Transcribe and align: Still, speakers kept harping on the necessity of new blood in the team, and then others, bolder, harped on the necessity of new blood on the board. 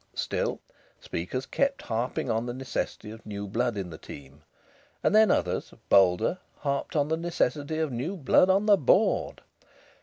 Still, 0.15 0.59
speakers 0.99 1.45
kept 1.45 1.83
harping 1.83 2.27
on 2.31 2.47
the 2.47 2.55
necessity 2.55 3.11
of 3.11 3.23
new 3.23 3.47
blood 3.47 3.77
in 3.77 3.91
the 3.91 3.99
team, 3.99 4.41
and 5.03 5.13
then 5.13 5.29
others, 5.29 5.75
bolder, 5.89 6.39
harped 6.57 6.95
on 6.95 7.07
the 7.07 7.17
necessity 7.17 7.77
of 7.77 7.91
new 7.91 8.17
blood 8.17 8.49
on 8.49 8.65
the 8.65 8.77
board. 8.77 9.41